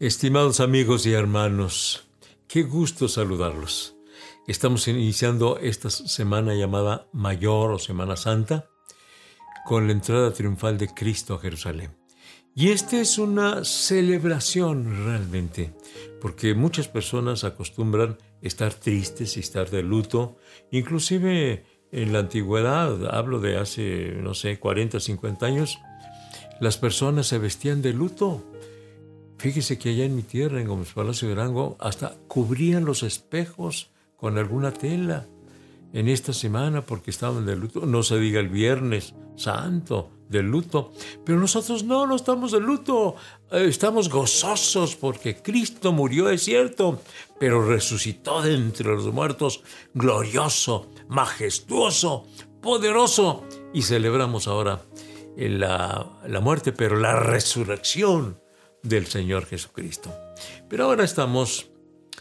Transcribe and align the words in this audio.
Estimados 0.00 0.60
amigos 0.60 1.04
y 1.04 1.12
hermanos, 1.12 2.08
qué 2.48 2.62
gusto 2.62 3.06
saludarlos. 3.06 3.96
Estamos 4.46 4.88
iniciando 4.88 5.58
esta 5.58 5.90
semana 5.90 6.54
llamada 6.54 7.06
Mayor 7.12 7.72
o 7.72 7.78
Semana 7.78 8.16
Santa 8.16 8.70
con 9.66 9.86
la 9.86 9.92
entrada 9.92 10.32
triunfal 10.32 10.78
de 10.78 10.88
Cristo 10.88 11.34
a 11.34 11.38
Jerusalén. 11.38 11.90
Y 12.54 12.70
esta 12.70 12.98
es 12.98 13.18
una 13.18 13.62
celebración 13.62 15.04
realmente, 15.04 15.74
porque 16.22 16.54
muchas 16.54 16.88
personas 16.88 17.44
acostumbran 17.44 18.16
estar 18.40 18.72
tristes 18.72 19.36
y 19.36 19.40
estar 19.40 19.68
de 19.68 19.82
luto, 19.82 20.38
inclusive 20.70 21.66
en 21.92 22.14
la 22.14 22.20
antigüedad, 22.20 23.14
hablo 23.14 23.38
de 23.38 23.58
hace, 23.58 24.12
no 24.22 24.32
sé, 24.32 24.58
40, 24.58 24.98
50 24.98 25.44
años, 25.44 25.78
las 26.58 26.78
personas 26.78 27.26
se 27.26 27.36
vestían 27.36 27.82
de 27.82 27.92
luto 27.92 28.46
Fíjese 29.40 29.78
que 29.78 29.88
allá 29.88 30.04
en 30.04 30.16
mi 30.16 30.22
tierra, 30.22 30.60
en 30.60 30.68
Gómez 30.68 30.92
Palacio 30.92 31.26
de 31.26 31.32
Arango, 31.32 31.78
hasta 31.80 32.14
cubrían 32.28 32.84
los 32.84 33.02
espejos 33.02 33.88
con 34.18 34.36
alguna 34.36 34.70
tela 34.70 35.28
en 35.94 36.08
esta 36.08 36.34
semana 36.34 36.84
porque 36.84 37.10
estaban 37.10 37.46
de 37.46 37.56
luto. 37.56 37.86
No 37.86 38.02
se 38.02 38.18
diga 38.18 38.38
el 38.38 38.50
viernes 38.50 39.14
santo 39.36 40.10
de 40.28 40.42
luto, 40.42 40.92
pero 41.24 41.40
nosotros 41.40 41.84
no, 41.84 42.06
no 42.06 42.16
estamos 42.16 42.52
de 42.52 42.60
luto. 42.60 43.16
Eh, 43.50 43.64
estamos 43.66 44.10
gozosos 44.10 44.94
porque 44.96 45.40
Cristo 45.40 45.90
murió, 45.90 46.28
es 46.28 46.42
cierto, 46.42 47.00
pero 47.38 47.66
resucitó 47.66 48.42
de 48.42 48.52
entre 48.52 48.88
los 48.88 49.10
muertos, 49.10 49.62
glorioso, 49.94 50.90
majestuoso, 51.08 52.26
poderoso. 52.60 53.44
Y 53.72 53.80
celebramos 53.80 54.48
ahora 54.48 54.82
la, 55.34 56.20
la 56.28 56.40
muerte, 56.40 56.72
pero 56.72 56.96
la 56.96 57.18
resurrección 57.18 58.36
del 58.82 59.06
Señor 59.06 59.46
Jesucristo. 59.46 60.14
Pero 60.68 60.84
ahora 60.84 61.04
estamos 61.04 61.70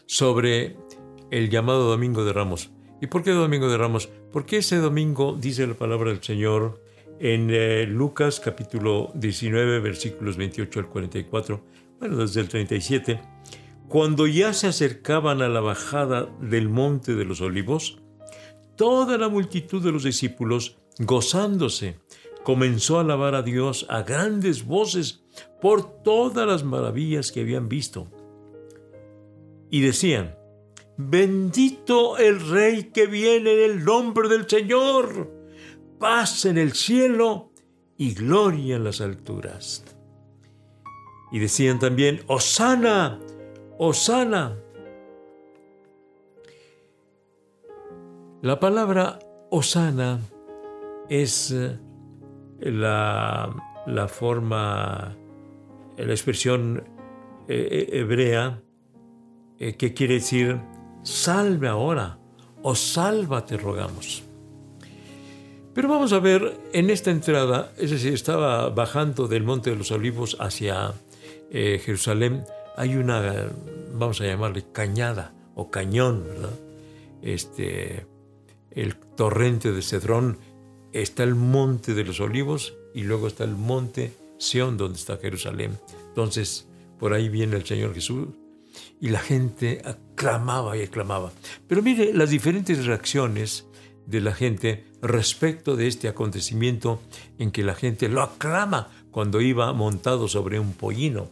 sobre 0.05 0.76
el 1.31 1.50
llamado 1.50 1.89
Domingo 1.89 2.25
de 2.25 2.34
Ramos. 2.34 2.72
¿Y 3.02 3.08
por 3.08 3.23
qué 3.23 3.31
Domingo 3.31 3.70
de 3.70 3.78
Ramos? 3.78 4.09
Porque 4.31 4.58
ese 4.58 4.78
domingo 4.78 5.38
dice 5.39 5.66
la 5.66 5.73
palabra 5.73 6.11
del 6.11 6.22
Señor 6.22 6.84
en 7.19 7.50
eh, 7.52 7.86
Lucas 7.86 8.39
capítulo 8.39 9.11
19 9.16 9.80
versículos 9.80 10.38
28 10.38 10.80
al 10.80 10.88
44, 10.88 11.66
bueno, 12.00 12.17
desde 12.17 12.42
el 12.42 12.50
37, 12.50 13.22
cuando 13.88 14.28
ya 14.28 14.53
se 14.53 14.67
acercaban 14.67 15.41
a 15.41 15.50
la 15.50 15.59
bajada 15.59 16.30
del 16.41 16.69
monte 16.69 17.16
de 17.16 17.25
los 17.25 17.41
olivos, 17.41 18.00
toda 18.75 19.17
la 19.17 19.30
multitud 19.30 19.84
de 19.84 19.91
los 19.91 20.03
discípulos, 20.03 20.78
gozándose, 21.00 22.00
comenzó 22.44 22.97
a 22.97 23.02
alabar 23.02 23.36
a 23.36 23.41
Dios 23.41 23.86
a 23.89 24.03
grandes 24.03 24.66
voces 24.66 25.23
por 25.62 26.04
todas 26.04 26.48
las 26.48 26.64
maravillas 26.64 27.32
que 27.32 27.42
habían 27.42 27.70
visto. 27.70 28.08
Y 29.70 29.82
decían, 29.82 30.36
bendito 30.98 32.18
el 32.18 32.40
Rey 32.50 32.92
que 32.92 33.08
viene 33.08 33.54
en 33.54 33.72
el 33.72 33.86
nombre 33.86 34.30
del 34.30 34.50
Señor, 34.50 35.32
paz 36.00 36.46
en 36.46 36.58
el 36.58 36.74
cielo 36.74 37.52
y 37.98 38.14
gloria 38.14 38.78
en 38.78 38.84
las 38.84 39.02
alturas. 39.02 39.84
Y 41.32 41.40
decían 41.40 41.78
también, 41.80 42.22
Osana, 42.28 43.20
Osana. 43.78 44.58
La 48.42 48.60
palabra 48.60 49.20
Osana 49.52 50.20
es 51.10 51.52
eh, 51.52 51.78
la, 52.62 53.54
la 53.86 54.08
forma 54.08 55.19
la 56.05 56.14
expresión 56.14 56.83
eh, 57.47 57.67
eh, 57.72 58.00
hebrea 58.00 58.61
eh, 59.59 59.75
que 59.75 59.94
quiere 59.94 60.16
decir 60.16 60.59
salve 61.03 61.67
ahora 61.67 62.19
o 62.61 62.75
sálvate 62.75 63.58
rogamos. 63.58 64.23
Pero 65.74 65.88
vamos 65.88 66.13
a 66.13 66.19
ver 66.19 66.57
en 66.74 66.90
esta 66.90 67.12
entrada, 67.12 67.72
es 67.78 67.91
decir, 67.91 68.13
estaba 68.13 68.69
bajando 68.69 69.28
del 69.28 69.44
Monte 69.44 69.69
de 69.69 69.78
los 69.78 69.91
Olivos 69.91 70.35
hacia 70.40 70.94
Jerusalén, 71.51 72.44
hay 72.75 72.95
una, 72.95 73.50
vamos 73.94 74.19
a 74.19 74.25
llamarle 74.25 74.66
cañada 74.72 75.34
o 75.56 75.72
cañón, 75.72 76.25
¿verdad? 76.28 76.59
Este, 77.22 78.06
el 78.72 78.95
torrente 78.97 79.72
de 79.72 79.81
Cedrón, 79.81 80.38
está 80.91 81.24
el 81.24 81.35
Monte 81.35 81.94
de 81.94 82.03
los 82.03 82.19
Olivos 82.19 82.74
y 82.94 83.03
luego 83.03 83.28
está 83.28 83.44
el 83.44 83.56
Monte 83.56 84.12
Donde 84.77 84.97
está 84.97 85.17
Jerusalén. 85.17 85.77
Entonces, 86.07 86.67
por 86.97 87.13
ahí 87.13 87.29
viene 87.29 87.57
el 87.57 87.66
Señor 87.66 87.94
Jesús 87.94 88.29
y 89.01 89.09
la 89.09 89.19
gente 89.19 89.81
aclamaba 89.83 90.77
y 90.77 90.83
aclamaba. 90.83 91.31
Pero 91.67 91.81
mire 91.81 92.13
las 92.13 92.29
diferentes 92.29 92.85
reacciones 92.85 93.67
de 94.05 94.22
la 94.22 94.33
gente 94.33 94.85
respecto 95.01 95.75
de 95.75 95.88
este 95.88 96.07
acontecimiento 96.07 97.01
en 97.38 97.51
que 97.51 97.63
la 97.63 97.75
gente 97.75 98.09
lo 98.09 98.22
aclama 98.22 98.89
cuando 99.11 99.41
iba 99.41 99.72
montado 99.73 100.27
sobre 100.27 100.59
un 100.59 100.73
pollino. 100.73 101.29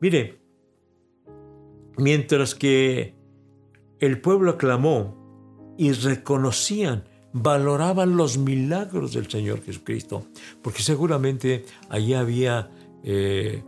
Mire, 0.00 0.40
mientras 1.98 2.54
que 2.54 3.14
el 3.98 4.20
pueblo 4.20 4.52
aclamó 4.52 5.74
y 5.76 5.92
reconocían 5.92 7.04
valoraban 7.32 8.16
los 8.16 8.38
milagros 8.38 9.12
del 9.12 9.30
Señor 9.30 9.62
Jesucristo, 9.62 10.26
porque 10.62 10.82
seguramente 10.82 11.64
allí 11.88 12.14
había 12.14 12.70
eh, 13.04 13.62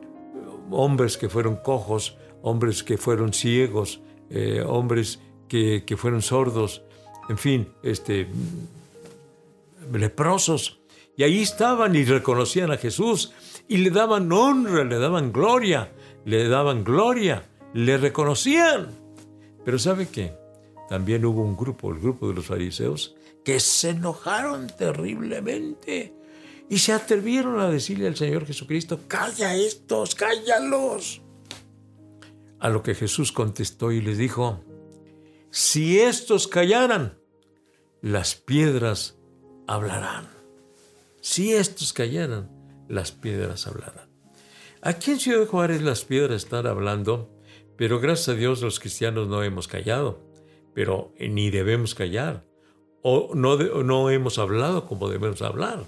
hombres 0.71 1.17
que 1.17 1.29
fueron 1.29 1.57
cojos, 1.57 2.17
hombres 2.43 2.83
que 2.83 2.99
fueron 2.99 3.33
ciegos, 3.33 4.01
eh, 4.31 4.63
hombres 4.67 5.21
que, 5.49 5.85
que, 5.87 5.97
fueron 5.97 6.23
sordos, 6.23 6.83
en 7.29 7.39
fin, 7.39 7.69
este, 7.83 8.27
leprosos. 9.93 10.81
Y 11.17 11.25
ahí 11.25 11.43
estaban 11.43 11.95
y 11.95 12.05
reconocían 12.05 12.73
a 12.73 12.79
Jesús 12.79 13.33
y 13.69 13.79
le 13.79 13.91
daban 13.91 14.33
honra, 14.33 14.85
le 14.85 14.99
daban 14.99 15.33
gloria, 15.33 15.93
le 16.25 16.49
daban 16.49 16.85
gloria, 16.85 17.45
le 17.75 17.99
reconocían. 17.99 18.89
Pero 19.65 19.79
¿sabe 19.79 20.09
qué? 20.09 20.35
También 20.89 21.25
hubo 21.25 21.43
un 21.43 21.57
grupo, 21.57 21.93
el 21.93 22.01
grupo 22.01 22.29
de 22.29 22.35
los 22.35 22.47
fariseos, 22.47 23.15
que 23.45 23.61
se 23.61 23.91
enojaron 23.91 24.69
terriblemente 24.69 26.15
y 26.69 26.79
se 26.79 26.93
atrevieron 26.93 27.61
a 27.61 27.69
decirle 27.69 28.07
al 28.07 28.17
Señor 28.17 28.47
Jesucristo, 28.47 29.01
calla 29.09 29.55
estos, 29.55 30.15
cállalos. 30.15 31.23
A 32.61 32.69
lo 32.69 32.83
que 32.83 32.95
Jesús 32.95 33.33
contestó 33.33 33.93
y 33.93 34.01
les 34.01 34.19
dijo, 34.19 34.65
si 35.51 36.01
estos 36.01 36.47
callaran, 36.47 37.19
las 38.01 38.37
piedras 38.37 39.19
hablarán. 39.67 40.29
Si 41.21 41.53
estos 41.53 41.93
callaran, 41.93 42.51
las 42.89 43.13
piedras 43.13 43.67
hablarán. 43.67 44.09
Aquí 44.81 45.13
en 45.13 45.21
Ciudad 45.21 45.47
Juárez 45.47 45.83
las 45.83 46.05
piedras 46.05 46.45
están 46.45 46.67
hablando, 46.67 47.31
pero 47.77 48.01
gracias 48.01 48.31
a 48.31 48.35
Dios 48.35 48.63
los 48.63 48.81
cristianos 48.81 49.29
no 49.29 49.43
hemos 49.43 49.69
callado, 49.69 50.27
pero 50.75 51.13
ni 51.19 51.51
debemos 51.51 51.95
callar 51.95 52.45
o 53.03 53.35
no, 53.35 53.57
no 53.57 54.11
hemos 54.11 54.39
hablado 54.39 54.87
como 54.87 55.09
debemos 55.09 55.43
hablar. 55.43 55.85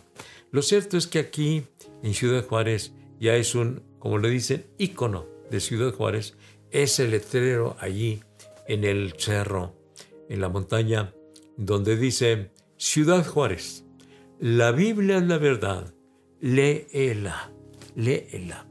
Lo 0.50 0.62
cierto 0.62 0.96
es 0.96 1.06
que 1.06 1.18
aquí 1.18 1.64
en 2.02 2.14
Ciudad 2.14 2.46
Juárez 2.46 2.92
ya 3.20 3.36
es 3.36 3.54
un, 3.54 3.82
como 3.98 4.18
le 4.18 4.30
dicen, 4.30 4.66
ícono 4.78 5.26
de 5.50 5.60
Ciudad 5.60 5.92
Juárez, 5.92 6.36
es 6.70 6.98
el 7.00 7.12
letrero 7.12 7.76
allí 7.80 8.20
en 8.66 8.84
el 8.84 9.14
cerro, 9.16 9.74
en 10.28 10.40
la 10.40 10.48
montaña, 10.48 11.14
donde 11.56 11.96
dice 11.96 12.50
Ciudad 12.76 13.24
Juárez, 13.24 13.84
la 14.40 14.72
Biblia 14.72 15.18
es 15.18 15.24
la 15.24 15.38
verdad, 15.38 15.94
léela, 16.40 17.52
léela. 17.94 18.66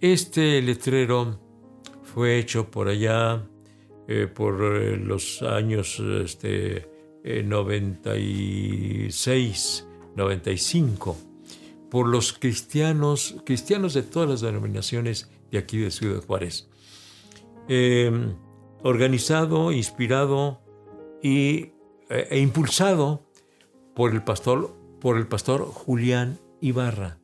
Este 0.00 0.60
letrero 0.62 1.40
fue 2.02 2.38
hecho 2.38 2.70
por 2.70 2.88
allá, 2.88 3.48
eh, 4.08 4.26
por 4.26 4.62
eh, 4.62 4.96
los 4.96 5.42
años 5.42 6.00
este, 6.00 6.97
96, 7.44 9.86
eh, 9.86 9.88
95, 10.16 11.16
por 11.90 12.08
los 12.08 12.32
cristianos, 12.32 13.36
cristianos 13.44 13.94
de 13.94 14.02
todas 14.02 14.28
las 14.28 14.40
denominaciones 14.40 15.30
de 15.50 15.58
aquí 15.58 15.78
de 15.78 15.90
Ciudad 15.90 16.22
Juárez. 16.22 16.68
Em, 17.68 18.34
organizado, 18.82 19.72
inspirado 19.72 20.60
y, 21.22 21.72
eh, 22.08 22.28
e 22.30 22.40
impulsado 22.40 23.26
por 23.94 24.12
el 24.12 24.22
pastor, 24.22 24.74
por 25.00 25.16
el 25.16 25.26
pastor 25.26 25.66
Julián 25.66 26.38
Ibarra, 26.60 27.18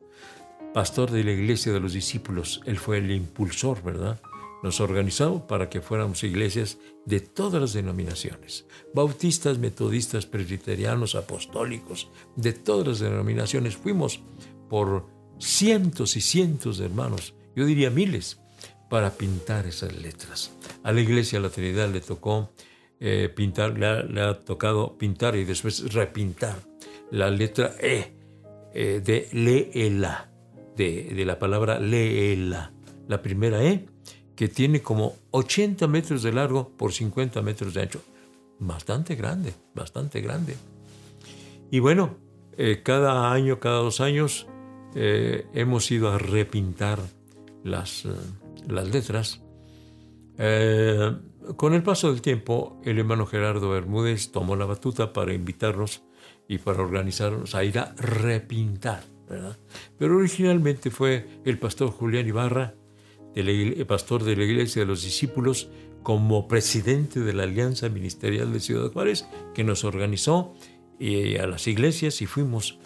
pastor 0.73 1.11
de 1.11 1.25
la 1.25 1.33
iglesia 1.33 1.73
de 1.73 1.81
los 1.81 1.93
discípulos. 1.93 2.61
Él 2.67 2.79
fue 2.79 2.99
el 2.99 3.11
impulsor, 3.11 3.83
¿verdad? 3.83 4.21
Nos 4.64 4.81
organizó 4.81 5.46
para 5.46 5.69
que 5.69 5.82
fuéramos 5.82 6.25
iglesias 6.25 6.78
de 7.05 7.20
todas 7.20 7.61
las 7.61 7.75
denominaciones, 7.75 8.64
bautistas, 8.94 9.58
metodistas, 9.58 10.25
presbiterianos, 10.25 11.16
apostólicos, 11.16 12.08
de 12.34 12.55
todas 12.55 12.88
las 12.88 12.99
denominaciones. 13.00 13.76
Fuimos 13.76 14.22
por 14.70 15.06
cientos 15.38 16.16
y 16.16 16.22
cientos 16.22 16.78
de 16.78 16.87
hermanos, 16.87 17.34
yo 17.55 17.66
diría 17.66 17.90
miles, 17.90 18.40
para 18.88 19.11
pintar 19.11 19.66
esas 19.66 19.94
letras. 19.94 20.50
A 20.82 20.93
la 20.93 21.02
iglesia 21.02 21.40
la 21.40 21.50
Trinidad 21.50 21.90
le 21.90 22.00
tocó 22.00 22.50
eh, 23.00 23.28
pintar, 23.37 23.78
le 23.78 24.22
ha, 24.22 24.40
tocado 24.40 24.96
pintar 24.96 25.37
y 25.37 25.44
después 25.44 25.93
repintar 25.93 26.56
la 27.10 27.28
letra 27.28 27.75
E 27.78 28.14
eh, 28.72 29.02
de 29.05 29.28
leela, 29.31 30.32
de, 30.75 31.12
de 31.14 31.25
la 31.26 31.38
palabra 31.38 31.78
leela, 31.78 32.72
la 33.06 33.20
primera 33.20 33.62
E, 33.62 33.93
que 34.36 34.48
tiene 34.48 34.82
como 34.82 35.16
80 35.31 35.86
metros 35.86 36.22
de 36.22 36.32
largo 36.32 36.69
por 36.76 36.92
50 36.92 37.40
metros 37.42 37.75
de 37.75 37.82
ancho. 37.82 38.00
Bastante 38.58 39.14
grande, 39.14 39.54
bastante 39.75 40.20
grande. 40.20 40.56
Y 41.70 41.81
bueno, 41.81 42.16
eh, 42.56 42.82
cada 42.84 43.32
año, 43.32 43.60
cada 43.60 43.78
dos 43.78 44.00
años, 44.00 44.46
hemos 44.96 45.90
ido 45.90 46.12
a 46.12 46.19
repintar 46.19 47.00
las, 47.64 48.06
las 48.69 48.88
letras. 48.88 49.40
Eh, 50.38 51.16
con 51.56 51.75
el 51.75 51.82
paso 51.82 52.10
del 52.10 52.22
tiempo, 52.22 52.81
el 52.84 52.98
hermano 52.98 53.26
Gerardo 53.26 53.70
Bermúdez 53.70 54.32
tomó 54.32 54.56
la 54.56 54.64
batuta 54.64 55.12
para 55.12 55.34
invitarnos 55.34 56.02
y 56.48 56.58
para 56.58 56.82
organizarnos 56.82 57.54
a 57.54 57.64
ir 57.64 57.78
a 57.78 57.94
repintar. 57.96 59.04
Pero 59.98 60.16
originalmente 60.16 60.90
fue 60.90 61.40
el 61.44 61.58
pastor 61.58 61.90
Julián 61.90 62.26
Ibarra, 62.26 62.75
el 63.34 63.86
pastor 63.86 64.25
de 64.25 64.36
la 64.36 64.44
Iglesia 64.44 64.82
de 64.82 64.86
los 64.86 65.02
Discípulos, 65.02 65.69
como 66.02 66.46
presidente 66.48 67.20
de 67.20 67.32
la 67.32 67.44
Alianza 67.44 67.88
Ministerial 67.88 68.52
de 68.52 68.60
Ciudad 68.60 68.92
Juárez, 68.92 69.26
que 69.54 69.64
nos 69.64 69.84
organizó 69.84 70.54
y 70.98 71.36
a 71.36 71.46
las 71.46 71.66
iglesias 71.66 72.22
y 72.22 72.26
fuimos 72.26 72.78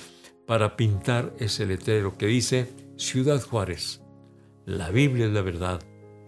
para 0.46 0.76
pintar 0.76 1.34
ese 1.38 1.66
letrero 1.66 2.16
que 2.16 2.26
dice 2.26 2.68
Ciudad 2.96 3.42
Juárez, 3.42 4.00
la 4.64 4.90
Biblia 4.90 5.26
es 5.26 5.32
la 5.32 5.42
verdad, 5.42 5.80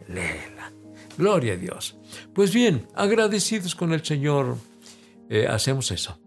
léela. 0.08 0.72
Gloria 1.16 1.54
a 1.54 1.56
Dios. 1.56 1.98
Pues 2.34 2.52
bien, 2.52 2.86
agradecidos 2.94 3.74
con 3.74 3.92
el 3.92 4.04
Señor, 4.04 4.56
eh, 5.28 5.46
hacemos 5.46 5.90
eso, 5.90 6.20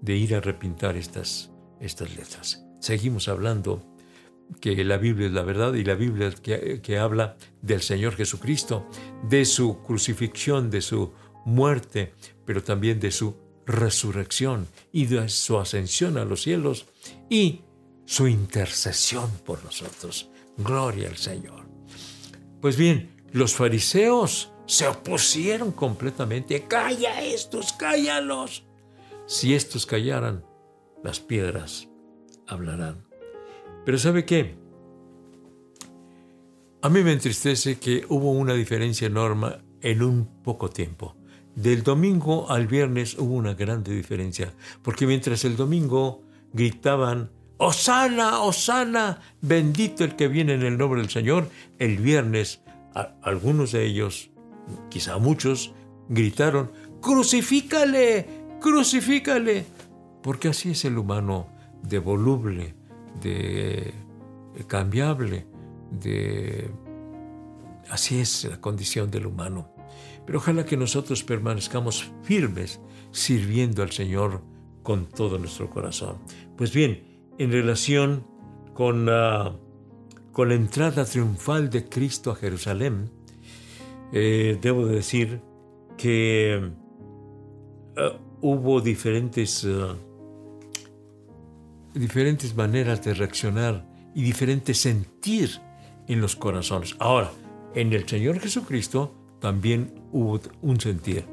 de 0.00 0.16
ir 0.16 0.34
a 0.34 0.40
repintar 0.40 0.96
estas, 0.96 1.50
estas 1.80 2.14
letras. 2.16 2.64
Seguimos 2.80 3.28
hablando 3.28 3.95
que 4.60 4.84
la 4.84 4.96
Biblia 4.96 5.26
es 5.26 5.32
la 5.32 5.42
verdad 5.42 5.74
y 5.74 5.84
la 5.84 5.94
Biblia 5.94 6.30
que, 6.30 6.80
que 6.82 6.98
habla 6.98 7.36
del 7.62 7.82
Señor 7.82 8.14
Jesucristo, 8.14 8.88
de 9.28 9.44
su 9.44 9.82
crucifixión, 9.82 10.70
de 10.70 10.80
su 10.80 11.12
muerte, 11.44 12.14
pero 12.44 12.62
también 12.62 13.00
de 13.00 13.10
su 13.10 13.36
resurrección 13.66 14.68
y 14.92 15.06
de 15.06 15.28
su 15.28 15.58
ascensión 15.58 16.18
a 16.18 16.24
los 16.24 16.42
cielos 16.42 16.86
y 17.28 17.62
su 18.04 18.28
intercesión 18.28 19.30
por 19.44 19.62
nosotros. 19.64 20.30
Gloria 20.56 21.08
al 21.08 21.16
Señor. 21.16 21.66
Pues 22.60 22.76
bien, 22.76 23.16
los 23.32 23.54
fariseos 23.54 24.52
se 24.66 24.86
opusieron 24.86 25.72
completamente. 25.72 26.66
Calla 26.66 27.22
estos, 27.22 27.72
cállalos. 27.72 28.64
Si 29.26 29.54
estos 29.54 29.86
callaran, 29.86 30.44
las 31.02 31.20
piedras 31.20 31.88
hablarán. 32.46 33.05
Pero 33.86 33.98
¿sabe 33.98 34.24
qué? 34.24 34.56
A 36.82 36.88
mí 36.88 37.04
me 37.04 37.12
entristece 37.12 37.78
que 37.78 38.04
hubo 38.08 38.32
una 38.32 38.52
diferencia 38.52 39.06
enorme 39.06 39.58
en 39.80 40.02
un 40.02 40.42
poco 40.42 40.68
tiempo. 40.68 41.14
Del 41.54 41.84
domingo 41.84 42.50
al 42.50 42.66
viernes 42.66 43.16
hubo 43.16 43.34
una 43.34 43.54
grande 43.54 43.94
diferencia, 43.94 44.52
porque 44.82 45.06
mientras 45.06 45.44
el 45.44 45.56
domingo 45.56 46.24
gritaban 46.52 47.30
Osana, 47.58 48.40
Osana, 48.40 49.20
bendito 49.40 50.02
el 50.02 50.16
que 50.16 50.26
viene 50.26 50.54
en 50.54 50.64
el 50.64 50.76
nombre 50.76 51.00
del 51.00 51.10
Señor. 51.10 51.48
El 51.78 51.98
viernes, 51.98 52.62
algunos 53.22 53.70
de 53.70 53.84
ellos, 53.84 54.30
quizá 54.90 55.16
muchos, 55.18 55.72
gritaron, 56.08 56.72
crucifícale, 57.00 58.26
crucifícale, 58.60 59.64
porque 60.24 60.48
así 60.48 60.72
es 60.72 60.84
el 60.84 60.98
humano 60.98 61.46
de 61.84 62.00
voluble, 62.00 62.74
de 63.20 63.94
cambiable, 64.66 65.46
de... 65.90 66.70
Así 67.90 68.18
es 68.18 68.44
la 68.44 68.60
condición 68.60 69.10
del 69.10 69.26
humano. 69.26 69.72
Pero 70.24 70.38
ojalá 70.38 70.64
que 70.64 70.76
nosotros 70.76 71.22
permanezcamos 71.22 72.10
firmes 72.22 72.80
sirviendo 73.12 73.82
al 73.82 73.92
Señor 73.92 74.42
con 74.82 75.06
todo 75.06 75.38
nuestro 75.38 75.70
corazón. 75.70 76.18
Pues 76.56 76.72
bien, 76.72 77.32
en 77.38 77.52
relación 77.52 78.26
con, 78.74 79.08
con 80.32 80.48
la 80.48 80.54
entrada 80.54 81.04
triunfal 81.04 81.70
de 81.70 81.88
Cristo 81.88 82.30
a 82.30 82.36
Jerusalén, 82.36 83.10
eh, 84.12 84.58
debo 84.60 84.86
decir 84.86 85.40
que 85.96 86.54
eh, 87.96 88.18
hubo 88.40 88.80
diferentes, 88.80 89.64
eh, 89.64 89.70
diferentes 91.98 92.54
maneras 92.54 93.02
de 93.04 93.14
reaccionar 93.14 93.86
y 94.14 94.22
diferentes 94.22 94.78
sentir 94.78 95.50
en 96.08 96.20
los 96.20 96.36
corazones. 96.36 96.96
Ahora, 96.98 97.30
en 97.74 97.92
el 97.92 98.08
Señor 98.08 98.40
Jesucristo 98.40 99.14
también 99.40 99.94
hubo 100.12 100.40
un 100.62 100.80
sentir. 100.80 101.24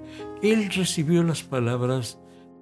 Él 0.41 0.69
recibió 0.71 1.23
las 1.23 1.43
palabras 1.43 2.17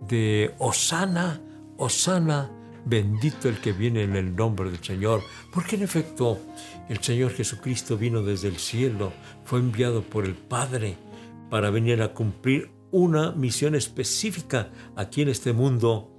de 0.08 0.54
Osana, 0.60 1.42
Osana, 1.78 2.52
bendito 2.86 3.50
el 3.50 3.60
que 3.60 3.74
viene 3.74 4.04
en 4.04 4.16
el 4.16 4.36
nombre 4.36 4.70
del 4.70 4.84
Señor, 4.84 5.22
porque 5.54 5.76
en 5.76 5.84
efecto 5.84 6.40
el 6.90 7.00
Señor 7.00 7.32
Jesucristo 7.32 7.98
vino 7.98 8.22
desde 8.22 8.48
el 8.48 8.58
cielo, 8.58 9.14
fue 9.46 9.60
enviado 9.60 10.02
por 10.04 10.26
el 10.26 10.36
Padre 10.36 10.98
para 11.50 11.70
venir 11.70 12.02
a 12.02 12.14
cumplir 12.14 12.72
una 12.92 13.32
misión 13.32 13.76
específica 13.76 14.70
aquí 14.96 15.22
en 15.22 15.30
este 15.30 15.54
mundo, 15.54 16.11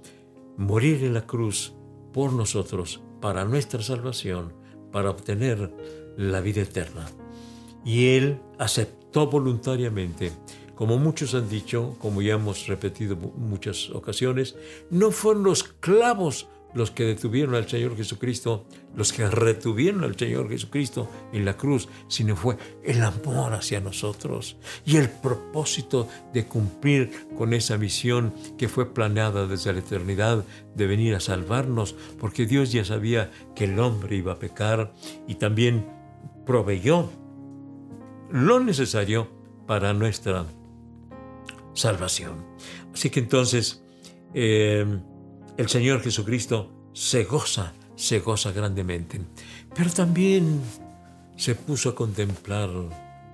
morir 0.57 1.03
en 1.03 1.13
la 1.13 1.25
cruz 1.25 1.73
por 2.11 2.33
nosotros, 2.33 3.01
para 3.21 3.45
nuestra 3.45 3.81
salvación, 3.81 4.53
para 4.91 5.09
obtener 5.09 5.73
la 6.17 6.41
vida 6.41 6.61
eterna. 6.61 7.07
Y 7.83 8.15
Él 8.15 8.39
aceptó 8.59 9.27
voluntariamente 9.27 10.31
como 10.75 10.97
muchos 10.97 11.35
han 11.35 11.49
dicho, 11.49 11.95
como 11.99 12.21
ya 12.21 12.33
hemos 12.33 12.67
repetido 12.67 13.15
muchas 13.15 13.89
ocasiones, 13.91 14.55
no 14.89 15.11
fueron 15.11 15.43
los 15.43 15.63
clavos 15.63 16.47
los 16.73 16.91
que 16.91 17.03
detuvieron 17.03 17.55
al 17.55 17.67
Señor 17.67 17.95
Jesucristo, 17.95 18.65
los 18.95 19.13
que 19.13 19.27
retuvieron 19.27 20.03
al 20.03 20.17
Señor 20.17 20.49
Jesucristo 20.49 21.09
en 21.31 21.45
la 21.45 21.55
cruz, 21.57 21.87
sino 22.07 22.35
fue 22.35 22.57
el 22.83 23.03
amor 23.03 23.53
hacia 23.53 23.79
nosotros 23.79 24.57
y 24.85 24.97
el 24.97 25.09
propósito 25.09 26.07
de 26.33 26.45
cumplir 26.45 27.27
con 27.37 27.53
esa 27.53 27.77
misión 27.77 28.33
que 28.57 28.69
fue 28.69 28.93
planeada 28.93 29.47
desde 29.47 29.73
la 29.73 29.79
eternidad 29.79 30.45
de 30.75 30.87
venir 30.87 31.15
a 31.15 31.19
salvarnos, 31.19 31.95
porque 32.19 32.45
Dios 32.45 32.71
ya 32.71 32.85
sabía 32.85 33.31
que 33.55 33.65
el 33.65 33.79
hombre 33.79 34.15
iba 34.15 34.33
a 34.33 34.39
pecar 34.39 34.93
y 35.27 35.35
también 35.35 35.85
proveyó 36.45 37.09
lo 38.31 38.59
necesario 38.59 39.29
para 39.67 39.93
nuestra 39.93 40.45
salvación. 41.73 42.45
Así 42.93 43.09
que 43.09 43.19
entonces 43.19 43.83
eh, 44.33 44.85
el 45.57 45.69
Señor 45.69 46.01
Jesucristo 46.01 46.69
se 46.93 47.23
goza, 47.25 47.73
se 47.95 48.19
goza 48.19 48.51
grandemente, 48.51 49.21
pero 49.75 49.89
también 49.91 50.61
se 51.35 51.55
puso 51.55 51.89
a 51.89 51.95
contemplar 51.95 52.69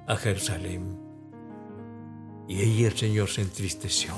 a 0.07 0.15
Jerusalén. 0.15 0.97
Y 2.47 2.61
ahí 2.61 2.83
el 2.83 2.97
Señor 2.97 3.29
se 3.29 3.41
entristeció 3.41 4.13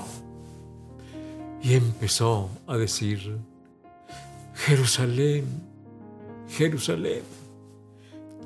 y 1.62 1.74
empezó 1.74 2.50
a 2.66 2.78
decir, 2.78 3.38
Jerusalén, 4.56 5.46
Jerusalén, 6.48 7.24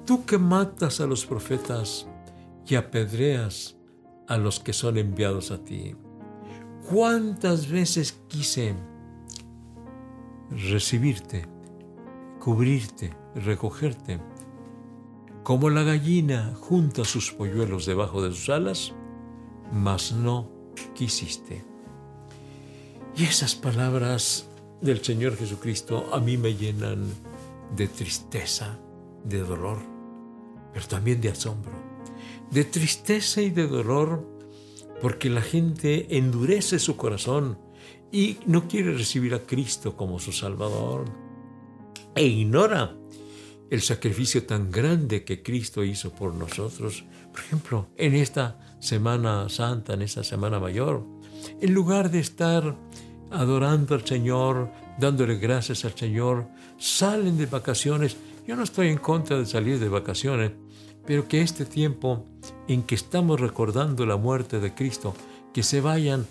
tú 0.06 0.26
que 0.26 0.38
matas 0.38 1.00
a 1.00 1.06
los 1.06 1.26
profetas 1.26 2.08
y 2.68 2.76
apedreas 2.76 3.76
a 4.28 4.38
los 4.38 4.60
que 4.60 4.74
son 4.74 4.98
enviados 4.98 5.52
a 5.52 5.64
ti. 5.64 5.96
¿Cuántas 6.90 7.70
veces 7.70 8.20
quise 8.28 8.76
recibirte, 10.50 11.46
cubrirte, 12.40 13.14
recogerte? 13.36 14.20
Como 15.44 15.70
la 15.70 15.84
gallina 15.84 16.54
junta 16.60 17.06
sus 17.06 17.32
polluelos 17.32 17.86
debajo 17.86 18.22
de 18.22 18.32
sus 18.32 18.50
alas, 18.50 18.94
mas 19.72 20.12
no 20.12 20.50
quisiste. 20.94 21.64
Y 23.16 23.24
esas 23.24 23.56
palabras 23.56 24.50
del 24.82 25.04
Señor 25.04 25.38
Jesucristo 25.38 26.10
a 26.14 26.20
mí 26.20 26.38
me 26.38 26.56
llenan 26.56 27.06
de 27.76 27.88
tristeza, 27.88 28.78
de 29.24 29.40
dolor, 29.40 29.80
pero 30.74 30.86
también 30.88 31.22
de 31.22 31.30
asombro 31.30 31.86
de 32.52 32.64
tristeza 32.64 33.42
y 33.42 33.50
de 33.50 33.68
dolor 33.68 34.26
porque 35.02 35.30
la 35.30 35.42
gente 35.42 36.18
endurece 36.18 36.80
su 36.80 36.96
corazón 36.96 37.58
y 38.12 38.38
no 38.46 38.68
quiere 38.68 38.94
recibir 38.94 39.34
a 39.34 39.40
Cristo 39.40 39.96
como 39.96 40.20
su 40.20 40.32
Salvador 40.32 41.06
e 42.16 42.26
ignora 42.26 42.96
el 43.70 43.82
sacrificio 43.82 44.46
tan 44.46 44.72
grande 44.72 45.24
que 45.24 45.42
Cristo 45.42 45.84
hizo 45.84 46.12
por 46.12 46.34
nosotros. 46.34 47.04
Por 47.32 47.40
ejemplo, 47.42 47.88
en 47.98 48.16
esta 48.16 48.78
Semana 48.80 49.50
Santa, 49.50 49.94
en 49.94 50.04
esta 50.04 50.24
Semana 50.24 50.60
Mayor, 50.60 51.04
en 51.60 51.74
lugar 51.74 52.12
de 52.12 52.20
estar 52.20 52.76
adorando 53.32 53.96
al 53.96 54.06
Señor, 54.06 54.72
dándole 54.98 55.36
gracias 55.38 55.84
al 55.84 55.96
Señor, 55.96 56.48
salen 56.78 57.38
de 57.38 57.48
vacaciones. 57.48 58.18
Yo 58.48 58.56
no 58.56 58.64
estoy 58.64 58.90
en 58.90 58.98
contra 58.98 59.38
de 59.38 59.46
salir 59.46 59.80
de 59.80 59.90
vacaciones, 59.90 60.52
pero 61.06 61.28
que 61.28 61.42
este 61.42 61.66
tiempo 61.66 62.26
en 62.68 62.84
que 62.84 62.96
estamos 62.96 63.40
recordando 63.40 64.06
la 64.06 64.18
muerte 64.18 64.60
de 64.60 64.74
Cristo, 64.74 65.14
que 65.54 65.64
se 65.64 65.82
vayan 65.82 66.26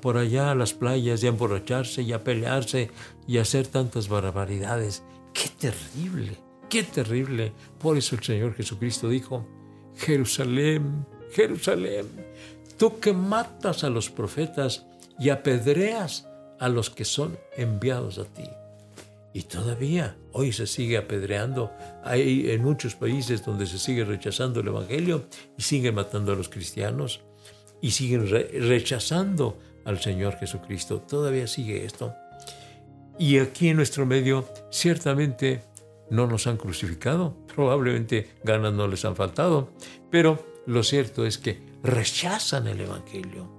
por 0.00 0.16
allá 0.16 0.50
a 0.50 0.54
las 0.54 0.72
playas 0.72 1.22
y 1.22 1.26
a 1.26 1.30
emborracharse 1.30 2.02
y 2.02 2.12
a 2.12 2.24
pelearse 2.24 2.90
y 3.26 3.38
a 3.38 3.42
hacer 3.42 3.66
tantas 3.66 4.08
barbaridades. 4.08 5.02
¡Qué 5.32 5.48
terrible! 5.58 6.36
¡Qué 6.68 6.82
terrible! 6.82 7.52
Por 7.78 7.96
eso 7.96 8.16
el 8.16 8.22
Señor 8.22 8.54
Jesucristo 8.54 9.08
dijo, 9.08 9.46
Jerusalén, 9.96 11.06
Jerusalén, 11.32 12.06
tú 12.78 12.98
que 12.98 13.12
matas 13.12 13.84
a 13.84 13.90
los 13.90 14.10
profetas 14.10 14.86
y 15.18 15.30
apedreas 15.30 16.28
a 16.58 16.68
los 16.68 16.90
que 16.90 17.04
son 17.04 17.38
enviados 17.56 18.18
a 18.18 18.24
ti. 18.24 18.48
Y 19.32 19.42
todavía 19.42 20.16
hoy 20.32 20.52
se 20.52 20.66
sigue 20.68 20.96
apedreando. 20.96 21.72
Hay 22.04 22.50
en 22.50 22.62
muchos 22.62 22.94
países 22.94 23.44
donde 23.44 23.66
se 23.66 23.78
sigue 23.78 24.04
rechazando 24.04 24.60
el 24.60 24.68
Evangelio 24.68 25.24
y 25.58 25.62
siguen 25.62 25.96
matando 25.96 26.32
a 26.32 26.36
los 26.36 26.48
cristianos 26.48 27.23
y 27.84 27.90
siguen 27.90 28.26
rechazando 28.26 29.58
al 29.84 30.00
Señor 30.00 30.38
Jesucristo. 30.38 31.02
Todavía 31.02 31.46
sigue 31.46 31.84
esto. 31.84 32.14
Y 33.18 33.36
aquí 33.36 33.68
en 33.68 33.76
nuestro 33.76 34.06
medio 34.06 34.48
ciertamente 34.70 35.64
no 36.08 36.26
nos 36.26 36.46
han 36.46 36.56
crucificado, 36.56 37.36
probablemente 37.54 38.30
ganas 38.42 38.72
no 38.72 38.88
les 38.88 39.04
han 39.04 39.16
faltado, 39.16 39.68
pero 40.10 40.62
lo 40.64 40.82
cierto 40.82 41.26
es 41.26 41.36
que 41.36 41.60
rechazan 41.82 42.68
el 42.68 42.80
Evangelio, 42.80 43.50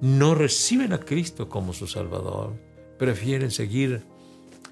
no 0.00 0.36
reciben 0.36 0.92
a 0.92 1.00
Cristo 1.00 1.48
como 1.48 1.72
su 1.72 1.88
Salvador, 1.88 2.54
prefieren 2.96 3.50
seguir 3.50 4.04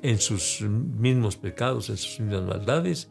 en 0.02 0.20
sus 0.20 0.60
mismos 0.60 1.34
pecados, 1.34 1.90
en 1.90 1.96
sus 1.96 2.20
mismas 2.20 2.42
maldades, 2.42 3.10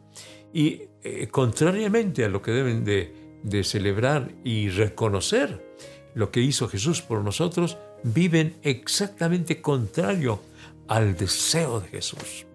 y 0.54 0.84
eh, 1.02 1.28
contrariamente 1.28 2.24
a 2.24 2.30
lo 2.30 2.40
que 2.40 2.52
deben 2.52 2.82
de, 2.82 3.21
de 3.42 3.64
celebrar 3.64 4.30
y 4.44 4.68
reconocer 4.68 5.74
lo 6.14 6.30
que 6.30 6.40
hizo 6.40 6.68
Jesús 6.68 7.00
por 7.02 7.22
nosotros, 7.22 7.78
viven 8.02 8.56
exactamente 8.62 9.60
contrario 9.60 10.40
al 10.88 11.16
deseo 11.16 11.80
de 11.80 11.88
Jesús. 11.88 12.46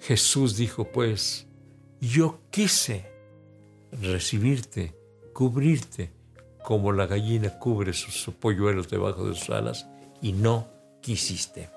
Jesús 0.00 0.56
dijo 0.56 0.84
pues, 0.84 1.46
yo 2.00 2.40
quise 2.50 3.10
recibirte, 3.92 4.94
cubrirte, 5.32 6.12
como 6.62 6.92
la 6.92 7.06
gallina 7.06 7.58
cubre 7.58 7.92
sus 7.92 8.34
polluelos 8.34 8.90
debajo 8.90 9.26
de 9.26 9.34
sus 9.34 9.50
alas, 9.50 9.86
y 10.20 10.32
no 10.32 10.68
quisiste. 11.00 11.70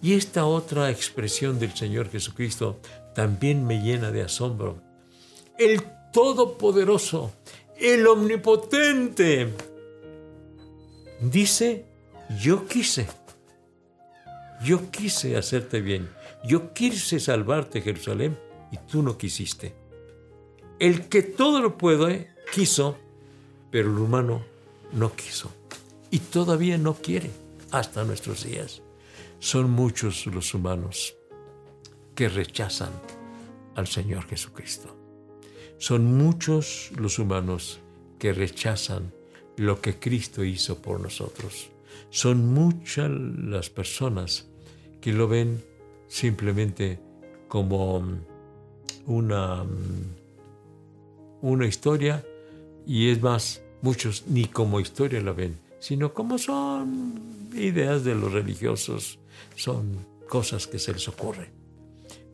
Y 0.00 0.14
esta 0.14 0.44
otra 0.44 0.90
expresión 0.90 1.58
del 1.58 1.74
Señor 1.74 2.08
Jesucristo 2.10 2.80
también 3.14 3.66
me 3.66 3.82
llena 3.82 4.12
de 4.12 4.22
asombro. 4.22 4.80
El 5.58 5.82
Todopoderoso, 6.12 7.32
el 7.78 8.06
Omnipotente, 8.06 9.54
dice, 11.20 11.84
yo 12.40 12.66
quise, 12.66 13.06
yo 14.64 14.90
quise 14.90 15.36
hacerte 15.36 15.80
bien, 15.80 16.08
yo 16.44 16.72
quise 16.72 17.20
salvarte 17.20 17.82
Jerusalén 17.82 18.38
y 18.70 18.78
tú 18.90 19.02
no 19.02 19.16
quisiste. 19.18 19.74
El 20.78 21.08
que 21.08 21.22
todo 21.22 21.60
lo 21.60 21.76
puede 21.76 22.30
quiso, 22.52 22.96
pero 23.70 23.90
el 23.90 23.98
humano 23.98 24.44
no 24.92 25.14
quiso 25.14 25.50
y 26.10 26.20
todavía 26.20 26.78
no 26.78 26.94
quiere 26.94 27.30
hasta 27.70 28.04
nuestros 28.04 28.44
días. 28.44 28.82
Son 29.40 29.70
muchos 29.70 30.26
los 30.26 30.54
humanos 30.54 31.16
que 32.14 32.28
rechazan 32.28 32.90
al 33.76 33.86
Señor 33.86 34.26
Jesucristo. 34.26 34.97
Son 35.78 36.16
muchos 36.16 36.90
los 36.96 37.18
humanos 37.18 37.78
que 38.18 38.32
rechazan 38.32 39.12
lo 39.56 39.80
que 39.80 39.98
Cristo 39.98 40.44
hizo 40.44 40.82
por 40.82 41.00
nosotros. 41.00 41.70
Son 42.10 42.52
muchas 42.52 43.10
las 43.10 43.70
personas 43.70 44.46
que 45.00 45.12
lo 45.12 45.28
ven 45.28 45.62
simplemente 46.08 46.98
como 47.48 48.02
una, 49.06 49.64
una 51.42 51.66
historia 51.66 52.24
y 52.86 53.10
es 53.10 53.22
más, 53.22 53.62
muchos 53.82 54.24
ni 54.26 54.46
como 54.46 54.80
historia 54.80 55.20
la 55.20 55.32
ven, 55.32 55.56
sino 55.78 56.12
como 56.12 56.38
son 56.38 57.48
ideas 57.54 58.02
de 58.02 58.14
los 58.14 58.32
religiosos, 58.32 59.18
son 59.54 60.06
cosas 60.28 60.66
que 60.66 60.78
se 60.78 60.92
les 60.92 61.06
ocurren. 61.06 61.48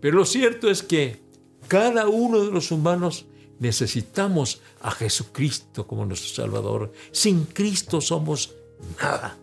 Pero 0.01 0.17
lo 0.17 0.25
cierto 0.25 0.71
es 0.71 0.83
que 0.83 1.21
cada 1.69 2.09
uno 2.09 2.45
de 2.45 2.51
los 2.51 2.71
humanos 2.71 3.27
necesitamos 3.59 4.61
a 4.81 4.91
Jesucristo 4.91 5.87
como 5.87 6.07
nuestro 6.07 6.43
Salvador. 6.43 6.93
Sin 7.13 7.45
Cristo 7.45 8.01
somos 8.01 8.55
nada. 9.01 9.39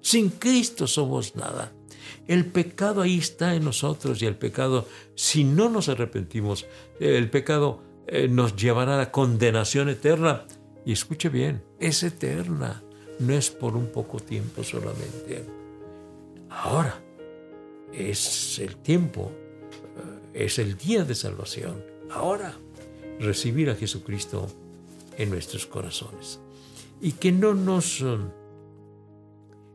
Sin 0.00 0.30
Cristo 0.30 0.86
somos 0.86 1.34
nada. 1.36 1.72
El 2.26 2.46
pecado 2.46 3.02
ahí 3.02 3.18
está 3.18 3.54
en 3.54 3.64
nosotros 3.64 4.22
y 4.22 4.26
el 4.26 4.36
pecado, 4.36 4.86
si 5.14 5.44
no 5.44 5.68
nos 5.68 5.88
arrepentimos, 5.88 6.66
el 7.00 7.30
pecado 7.30 7.82
eh, 8.06 8.28
nos 8.28 8.56
llevará 8.56 8.94
a 8.94 8.98
la 8.98 9.12
condenación 9.12 9.88
eterna. 9.88 10.46
Y 10.84 10.92
escuche 10.92 11.28
bien, 11.28 11.64
es 11.80 12.02
eterna, 12.02 12.82
no 13.18 13.34
es 13.34 13.50
por 13.50 13.76
un 13.76 13.86
poco 13.86 14.20
tiempo 14.20 14.62
solamente. 14.62 15.44
Ahora 16.48 17.00
es 17.92 18.58
el 18.60 18.76
tiempo, 18.76 19.32
eh, 20.34 20.44
es 20.44 20.58
el 20.58 20.76
día 20.76 21.04
de 21.04 21.14
salvación. 21.14 21.84
Ahora 22.10 22.56
recibir 23.20 23.70
a 23.70 23.74
Jesucristo 23.74 24.46
en 25.16 25.30
nuestros 25.30 25.66
corazones. 25.66 26.40
Y 27.00 27.12
que 27.12 27.32
no 27.32 27.54
nos 27.54 28.00
um, 28.00 28.30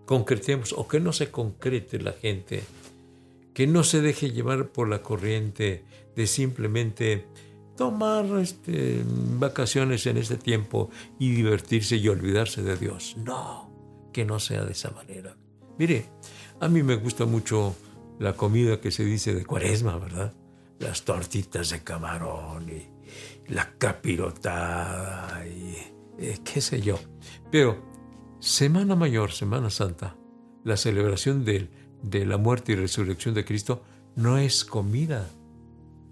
concretemos 0.05 0.73
o 0.73 0.87
que 0.87 0.99
no 0.99 1.13
se 1.13 1.31
concrete 1.31 1.99
la 1.99 2.13
gente, 2.13 2.63
que 3.53 3.67
no 3.67 3.83
se 3.83 4.01
deje 4.01 4.31
llevar 4.31 4.69
por 4.69 4.89
la 4.89 5.01
corriente 5.01 5.83
de 6.15 6.27
simplemente 6.27 7.25
tomar 7.77 8.25
este, 8.39 9.01
vacaciones 9.39 10.05
en 10.05 10.17
este 10.17 10.37
tiempo 10.37 10.89
y 11.19 11.31
divertirse 11.31 11.95
y 11.97 12.07
olvidarse 12.09 12.61
de 12.61 12.77
Dios. 12.77 13.15
No, 13.17 13.71
que 14.13 14.25
no 14.25 14.39
sea 14.39 14.63
de 14.65 14.73
esa 14.73 14.91
manera. 14.91 15.35
Mire, 15.77 16.05
a 16.59 16.67
mí 16.67 16.83
me 16.83 16.95
gusta 16.95 17.25
mucho 17.25 17.75
la 18.19 18.33
comida 18.33 18.79
que 18.79 18.91
se 18.91 19.03
dice 19.03 19.33
de 19.33 19.45
cuaresma, 19.45 19.97
¿verdad? 19.97 20.33
Las 20.79 21.03
tortitas 21.03 21.69
de 21.71 21.83
camarón 21.83 22.69
y 22.69 22.90
la 23.51 23.71
capirotada 23.77 25.45
y 25.45 25.75
eh, 26.17 26.39
qué 26.43 26.61
sé 26.61 26.81
yo. 26.81 26.97
Pero 27.51 27.77
Semana 28.39 28.95
Mayor, 28.95 29.31
Semana 29.31 29.69
Santa, 29.69 30.15
la 30.63 30.77
celebración 30.77 31.45
de, 31.45 31.69
de 32.01 32.25
la 32.25 32.37
muerte 32.37 32.71
y 32.71 32.75
resurrección 32.75 33.35
de 33.35 33.45
Cristo 33.45 33.83
no 34.15 34.37
es 34.37 34.65
comida, 34.65 35.29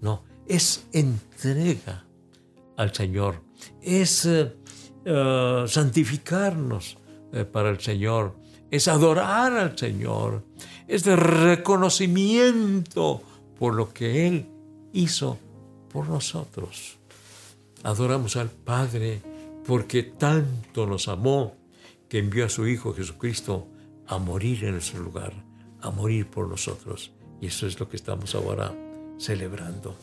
no, 0.00 0.22
es 0.46 0.86
entrega 0.92 2.06
al 2.76 2.94
Señor, 2.94 3.42
es 3.82 4.26
eh, 4.26 4.52
eh, 5.04 5.64
santificarnos 5.66 6.98
para 7.52 7.70
el 7.70 7.78
Señor, 7.78 8.34
es 8.72 8.88
adorar 8.88 9.52
al 9.52 9.78
Señor, 9.78 10.44
es 10.88 11.04
de 11.04 11.14
reconocimiento 11.14 13.22
por 13.56 13.74
lo 13.74 13.92
que 13.92 14.26
Él 14.26 14.48
hizo 14.92 15.38
por 15.92 16.08
nosotros. 16.08 16.99
Adoramos 17.82 18.36
al 18.36 18.50
Padre 18.50 19.22
porque 19.66 20.02
tanto 20.02 20.86
nos 20.86 21.08
amó 21.08 21.56
que 22.08 22.18
envió 22.18 22.44
a 22.44 22.48
su 22.48 22.66
Hijo 22.66 22.92
Jesucristo 22.92 23.68
a 24.06 24.18
morir 24.18 24.64
en 24.64 24.72
nuestro 24.72 25.00
lugar, 25.00 25.32
a 25.80 25.90
morir 25.90 26.26
por 26.26 26.48
nosotros. 26.48 27.12
Y 27.40 27.46
eso 27.46 27.66
es 27.66 27.78
lo 27.80 27.88
que 27.88 27.96
estamos 27.96 28.34
ahora 28.34 28.74
celebrando. 29.18 29.96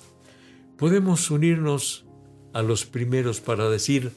Podemos 0.77 1.29
unirnos 1.29 2.05
a 2.53 2.61
los 2.61 2.85
primeros 2.85 3.41
para 3.41 3.69
decir, 3.69 4.11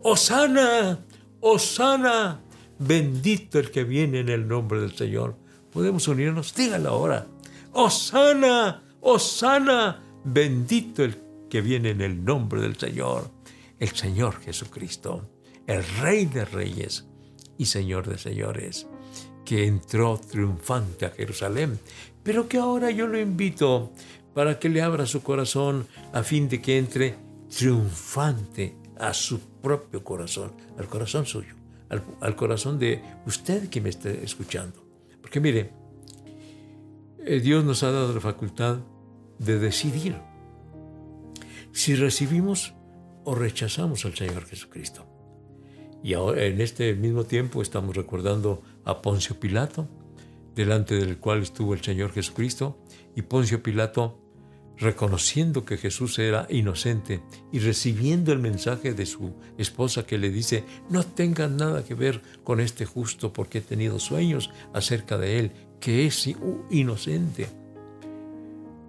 Osana, 0.00 1.04
Osana, 1.40 2.40
bendito 2.78 3.58
el 3.58 3.70
que 3.70 3.84
viene 3.84 4.20
en 4.20 4.28
el 4.28 4.48
nombre 4.48 4.80
del 4.80 4.94
Señor. 4.94 5.36
Podemos 5.72 6.08
unirnos, 6.08 6.54
díganlo 6.54 6.90
ahora, 6.90 7.26
Osana, 7.72 8.82
Osana, 9.00 10.02
bendito 10.24 11.04
el 11.04 11.27
que 11.48 11.60
viene 11.60 11.90
en 11.90 12.00
el 12.00 12.24
nombre 12.24 12.60
del 12.60 12.76
Señor, 12.76 13.30
el 13.78 13.90
Señor 13.90 14.40
Jesucristo, 14.40 15.28
el 15.66 15.84
Rey 16.00 16.26
de 16.26 16.44
Reyes 16.44 17.06
y 17.56 17.66
Señor 17.66 18.08
de 18.08 18.18
Señores, 18.18 18.86
que 19.44 19.66
entró 19.66 20.18
triunfante 20.18 21.06
a 21.06 21.10
Jerusalén, 21.10 21.78
pero 22.22 22.48
que 22.48 22.58
ahora 22.58 22.90
yo 22.90 23.06
lo 23.06 23.18
invito 23.18 23.92
para 24.34 24.58
que 24.58 24.68
le 24.68 24.82
abra 24.82 25.06
su 25.06 25.22
corazón 25.22 25.86
a 26.12 26.22
fin 26.22 26.48
de 26.48 26.60
que 26.60 26.78
entre 26.78 27.16
triunfante 27.48 28.76
a 28.98 29.14
su 29.14 29.40
propio 29.40 30.04
corazón, 30.04 30.52
al 30.78 30.88
corazón 30.88 31.26
suyo, 31.26 31.54
al, 31.88 32.36
corazón 32.36 32.78
de 32.78 33.02
usted 33.26 33.68
que 33.68 33.80
me 33.80 33.88
está 33.88 34.10
escuchando. 34.10 34.84
Porque 35.20 35.40
mire, 35.40 35.72
eh, 37.24 37.40
Dios 37.40 37.64
nos 37.64 37.82
ha 37.82 37.90
dado 37.90 38.12
la 38.12 38.20
facultad 38.20 38.78
de 39.38 39.58
decidir 39.58 40.16
si 41.72 41.94
recibimos 41.94 42.74
o 43.24 43.34
rechazamos 43.34 44.04
al 44.04 44.14
Señor 44.14 44.46
Jesucristo. 44.46 45.06
Y 46.02 46.14
ahora, 46.14 46.44
en 46.44 46.60
este 46.60 46.94
mismo 46.94 47.24
tiempo 47.24 47.60
estamos 47.60 47.96
recordando 47.96 48.62
a 48.84 49.02
Poncio 49.02 49.38
Pilato, 49.38 49.88
delante 50.54 50.94
del 50.94 51.18
cual 51.18 51.42
estuvo 51.42 51.74
el 51.74 51.82
Señor 51.82 52.12
Jesucristo, 52.12 52.78
y 53.14 53.22
Poncio 53.22 53.62
Pilato 53.62 54.22
reconociendo 54.78 55.64
que 55.64 55.76
Jesús 55.76 56.18
era 56.18 56.46
inocente 56.48 57.20
y 57.52 57.58
recibiendo 57.58 58.32
el 58.32 58.38
mensaje 58.38 58.94
de 58.94 59.06
su 59.06 59.34
esposa 59.56 60.06
que 60.06 60.18
le 60.18 60.30
dice, 60.30 60.64
no 60.88 61.02
tengan 61.04 61.56
nada 61.56 61.84
que 61.84 61.94
ver 61.94 62.22
con 62.44 62.60
este 62.60 62.86
justo 62.86 63.32
porque 63.32 63.58
he 63.58 63.60
tenido 63.60 63.98
sueños 63.98 64.50
acerca 64.72 65.18
de 65.18 65.40
él, 65.40 65.52
que 65.80 66.06
es 66.06 66.30
inocente. 66.70 67.48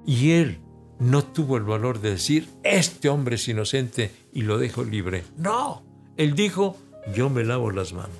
Y 0.06 0.32
él 0.32 0.60
no 1.00 1.24
tuvo 1.24 1.58
el 1.58 1.64
valor 1.64 2.02
de 2.02 2.12
decir, 2.12 2.50
este 2.64 3.10
hombre 3.10 3.36
es 3.36 3.48
inocente 3.48 4.12
y 4.34 4.42
lo 4.42 4.58
dejo 4.58 4.84
libre. 4.84 5.24
No, 5.38 5.82
él 6.18 6.36
dijo, 6.36 6.78
yo 7.16 7.30
me 7.30 7.44
lavo 7.44 7.72
las 7.72 7.94
manos. 7.94 8.18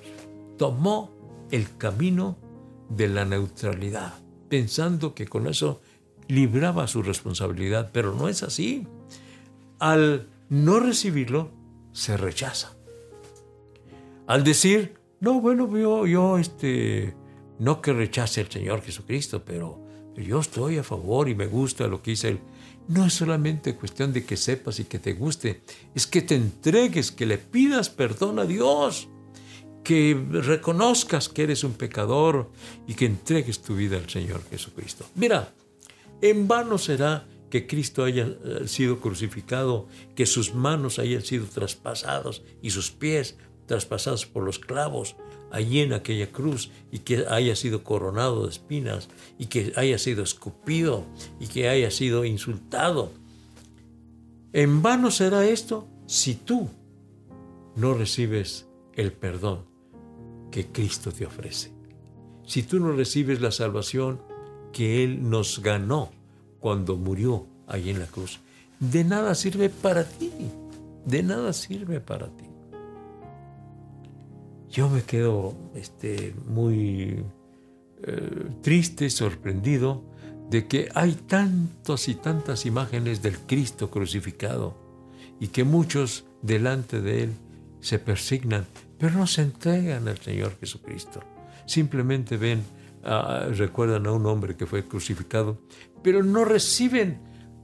Tomó 0.58 1.12
el 1.52 1.76
camino 1.78 2.38
de 2.90 3.08
la 3.10 3.26
neutralidad, 3.26 4.14
pensando 4.48 5.14
que 5.14 5.28
con 5.28 5.48
eso 5.48 5.82
libraba 6.28 6.88
su 6.88 7.04
responsabilidad, 7.04 7.90
pero 7.92 8.14
no 8.14 8.30
es 8.30 8.44
así. 8.44 8.88
Al 9.80 10.28
no 10.50 10.80
recibirlo, 10.80 11.52
se 11.92 12.16
rechaza. 12.18 12.76
Al 14.26 14.44
decir, 14.44 14.96
no, 15.20 15.42
bueno, 15.42 15.70
yo, 15.78 16.06
yo 16.06 16.38
este, 16.38 17.16
no 17.58 17.82
que 17.82 17.94
rechace 17.94 18.42
al 18.42 18.50
Señor 18.50 18.82
Jesucristo, 18.82 19.44
pero 19.44 19.89
yo 20.26 20.40
estoy 20.40 20.78
a 20.78 20.84
favor 20.84 21.30
y 21.30 21.36
me 21.36 21.48
gusta 21.48 21.88
lo 21.88 22.02
que 22.02 22.12
dice 22.12 22.30
Él. 22.30 22.40
No 22.88 23.06
es 23.06 23.14
solamente 23.14 23.76
cuestión 23.76 24.14
de 24.14 24.26
que 24.26 24.36
sepas 24.36 24.80
y 24.80 24.86
que 24.86 25.00
te 25.00 25.14
guste, 25.14 25.62
es 25.94 26.08
que 26.08 26.22
te 26.22 26.36
entregues, 26.36 27.12
que 27.12 27.26
le 27.26 27.38
pidas 27.38 27.90
perdón 27.90 28.40
a 28.40 28.46
Dios, 28.46 29.08
que 29.84 30.20
reconozcas 30.30 31.30
que 31.30 31.44
eres 31.44 31.64
un 31.64 31.74
pecador 31.74 32.52
y 32.88 32.96
que 32.96 33.06
entregues 33.06 33.62
tu 33.62 33.76
vida 33.76 33.98
al 33.98 34.10
Señor 34.10 34.42
Jesucristo. 34.50 35.06
Mira, 35.16 35.54
en 36.22 36.48
vano 36.48 36.78
será 36.78 37.28
que 37.50 37.68
Cristo 37.68 38.04
haya 38.04 38.26
eh, 38.26 38.68
sido 38.68 39.00
crucificado, 39.00 39.88
que 40.16 40.26
sus 40.26 40.54
manos 40.54 41.00
hayan 41.00 41.24
sido 41.24 41.46
traspasados 41.46 42.44
y 42.62 42.72
sus 42.72 42.92
pies 42.92 43.38
traspasados 43.66 44.26
por 44.26 44.44
los 44.44 44.60
clavos 44.60 45.16
allí 45.52 45.80
en 45.82 45.94
aquella 45.94 46.32
cruz 46.32 46.72
y 46.92 47.00
que 47.00 47.26
haya 47.28 47.56
sido 47.56 47.84
coronado 47.84 48.44
de 48.44 48.50
espinas 48.50 49.10
y 49.38 49.48
que 49.48 49.74
haya 49.76 49.98
sido 49.98 50.24
escupido 50.24 51.06
y 51.40 51.48
que 51.48 51.70
haya 51.70 51.92
sido 51.92 52.26
insultado. 52.26 53.12
En 54.54 54.82
vano 54.82 55.12
será 55.12 55.46
esto 55.46 55.88
si 56.06 56.36
tú 56.36 56.70
no 57.76 57.94
recibes 57.94 58.68
el 58.96 59.12
perdón 59.12 59.66
que 60.52 60.68
Cristo 60.68 61.12
te 61.12 61.26
ofrece. 61.26 61.72
Si 62.46 62.64
tú 62.64 62.80
no 62.80 62.92
recibes 62.92 63.42
la 63.42 63.52
salvación 63.52 64.20
que 64.74 65.04
Él 65.04 65.30
nos 65.30 65.60
ganó 65.60 66.12
cuando 66.60 66.96
murió 66.96 67.46
ahí 67.68 67.90
en 67.90 68.00
la 68.00 68.08
cruz. 68.08 68.40
De 68.80 69.04
nada 69.04 69.36
sirve 69.36 69.70
para 69.70 70.04
ti, 70.04 70.32
de 71.06 71.24
nada 71.24 71.54
sirve 71.54 72.00
para 72.00 72.28
ti. 72.28 72.49
Yo 74.70 74.90
me 74.90 75.04
quedo 75.04 75.56
este, 75.76 76.34
muy 76.48 77.24
eh, 78.04 78.50
triste, 78.62 79.10
sorprendido 79.10 80.04
de 80.50 80.68
que 80.68 80.90
hay 80.96 81.14
tantas 81.14 82.08
y 82.08 82.16
tantas 82.16 82.66
imágenes 82.66 83.22
del 83.22 83.38
Cristo 83.40 83.90
crucificado 83.90 84.76
y 85.40 85.48
que 85.48 85.64
muchos 85.64 86.26
delante 86.42 87.02
de 87.02 87.24
Él 87.24 87.34
se 87.82 88.00
persignan, 88.00 88.66
pero 88.98 89.18
no 89.18 89.28
se 89.28 89.44
entregan 89.44 90.08
al 90.08 90.18
Señor 90.18 90.58
Jesucristo. 90.60 91.22
Simplemente 91.66 92.38
ven 92.38 92.64
Ah, 93.04 93.48
recuerdan 93.50 94.08
a 94.08 94.12
un 94.12 94.26
hombre 94.26 94.58
que 94.58 94.66
fue 94.66 94.84
crucificado, 94.84 95.58
pero 96.04 96.22
no 96.22 96.44
reciben 96.44 97.22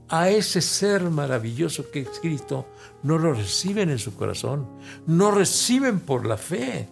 a 0.08 0.30
ese 0.30 0.62
ser 0.62 1.02
maravilloso 1.10 1.90
que 1.90 2.00
es 2.00 2.20
Cristo, 2.20 2.66
no 3.02 3.18
lo 3.18 3.34
reciben 3.34 3.90
en 3.90 3.98
su 3.98 4.14
corazón, 4.14 4.66
no 5.06 5.30
reciben 5.30 6.00
por 6.00 6.26
la 6.26 6.38
fe 6.38 6.88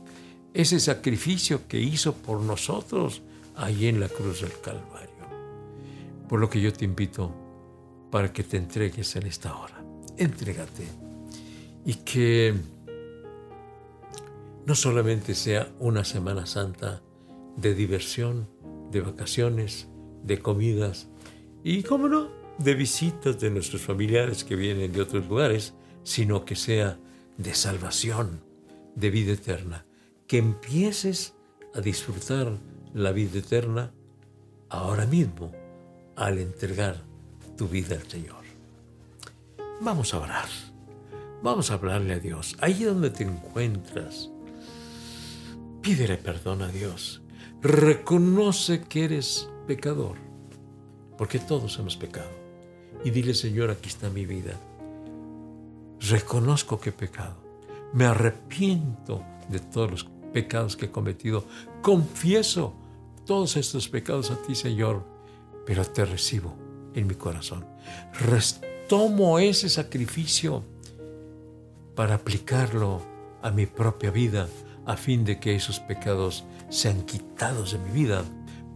ese 0.55 0.79
sacrificio 0.79 1.67
que 1.67 1.81
hizo 1.81 2.14
por 2.14 2.40
nosotros 2.40 3.23
ahí 3.57 3.88
en 3.88 3.99
la 3.99 4.09
cruz 4.09 4.40
del 4.40 4.53
Calvario. 4.61 5.11
Por 6.29 6.40
lo 6.40 6.49
que 6.49 6.61
yo 6.61 6.73
te 6.73 6.85
invito 6.85 7.35
para 8.11 8.33
que 8.33 8.45
te 8.45 8.57
entregues 8.57 9.17
en 9.17 9.27
esta 9.27 9.57
hora. 9.57 9.85
Entrégate. 10.17 10.87
Y 11.85 11.95
que 11.95 12.55
no 14.64 14.75
solamente 14.77 15.35
sea 15.35 15.69
una 15.81 16.05
Semana 16.05 16.47
Santa, 16.47 17.03
de 17.57 17.75
diversión, 17.75 18.49
de 18.90 19.01
vacaciones, 19.01 19.88
de 20.23 20.38
comidas 20.38 21.09
y, 21.62 21.83
cómo 21.83 22.09
no, 22.09 22.31
de 22.59 22.75
visitas 22.75 23.38
de 23.40 23.51
nuestros 23.51 23.83
familiares 23.83 24.45
que 24.45 24.57
vienen 24.57 24.93
de 24.93 25.03
otros 25.03 25.27
lugares, 25.27 25.75
sino 26.05 26.45
que 26.45 26.57
sea 26.57 26.99
de 27.37 27.55
salvación, 27.55 28.40
de 28.95 29.11
vida 29.11 29.33
eterna. 29.33 29.85
Que 30.35 30.38
empieces 30.38 31.33
a 31.75 31.81
disfrutar 31.81 32.59
la 32.92 33.12
vida 33.12 33.38
eterna 33.38 33.92
ahora 34.68 35.07
mismo 35.07 35.53
al 36.16 36.38
entregar 36.38 37.05
tu 37.57 37.68
vida 37.68 37.94
al 37.94 38.11
Señor. 38.11 38.42
Vamos 39.81 40.12
a 40.12 40.18
orar. 40.18 40.49
Vamos 41.40 41.70
a 41.70 41.75
hablarle 41.75 42.14
a 42.14 42.18
Dios. 42.18 42.57
Ahí 42.59 42.83
donde 42.83 43.11
te 43.11 43.23
encuentras, 43.23 44.29
pídele 45.81 46.16
perdón 46.16 46.62
a 46.62 46.66
Dios 46.66 47.23
reconoce 47.62 48.83
que 48.83 49.05
eres 49.05 49.49
pecador, 49.68 50.16
porque 51.16 51.38
todos 51.38 51.79
hemos 51.79 51.97
pecado. 51.97 52.33
Y 53.05 53.11
dile, 53.11 53.35
Señor, 53.35 53.70
aquí 53.70 53.88
está 53.88 54.11
mi 54.11 54.27
vida. 54.27 54.59
Reconozco 56.01 56.81
que 56.81 56.90
he 56.90 56.92
pecado. 56.92 57.37
Me 57.92 58.05
arrepiento 58.05 59.23
de 59.49 59.61
todos 59.61 59.90
los 59.92 60.13
pecados 60.35 60.77
que 60.77 60.87
he 60.87 60.90
cometido. 60.90 61.47
Confieso 61.81 62.75
todos 63.25 63.57
estos 63.57 63.88
pecados 63.88 64.31
a 64.31 64.37
ti, 64.42 64.55
Señor, 64.55 65.03
pero 65.64 65.85
te 65.85 66.05
recibo 66.05 66.55
en 66.94 67.07
mi 67.07 67.14
corazón. 67.14 67.64
Tomo 68.88 69.38
ese 69.38 69.70
sacrificio 69.70 70.62
para 71.94 72.16
aplicarlo 72.16 73.01
a 73.40 73.51
mi 73.51 73.64
propia 73.64 74.11
vida 74.11 74.47
a 74.85 74.97
fin 74.97 75.25
de 75.25 75.40
que 75.40 75.55
esos 75.55 75.81
pecados 75.81 76.44
sean 76.68 77.03
quitados 77.07 77.73
de 77.73 77.79
mi 77.79 77.90
vida 77.90 78.23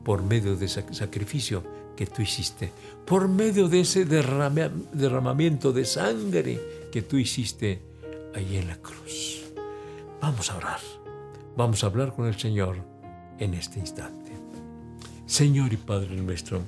por 0.05 0.23
medio 0.23 0.57
de 0.57 0.65
ese 0.65 0.83
sacrificio 0.95 1.63
que 1.95 2.07
tú 2.07 2.23
hiciste, 2.23 2.73
por 3.05 3.29
medio 3.29 3.69
de 3.69 3.81
ese 3.81 4.07
derramamiento 4.07 5.73
de 5.73 5.85
sangre 5.85 6.89
que 6.91 7.03
tú 7.03 7.19
hiciste 7.19 7.83
ahí 8.35 8.57
en 8.57 8.69
la 8.69 8.77
cruz. 8.77 9.43
Vamos 10.21 10.51
a 10.51 10.57
orar, 10.57 10.81
vamos 11.59 11.83
a 11.83 11.89
hablar 11.89 12.15
con 12.15 12.29
el 12.29 12.39
Señor 12.39 12.77
en 13.41 13.53
este 13.53 13.81
instante. 13.81 14.31
Señor 15.27 15.73
y 15.73 15.77
Padre 15.77 16.15
nuestro, 16.17 16.63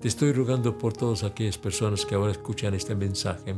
te 0.00 0.08
estoy 0.08 0.32
rogando 0.32 0.76
por 0.76 0.92
todas 0.92 1.24
aquellas 1.24 1.56
personas 1.56 2.04
que 2.04 2.14
ahora 2.14 2.32
escuchan 2.32 2.74
este 2.74 2.94
mensaje. 2.94 3.54